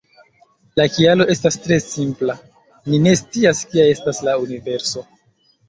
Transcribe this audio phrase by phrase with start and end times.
[0.79, 2.37] La kialo estas tre simpla:
[2.89, 5.09] ni ne scias kia estas la universo".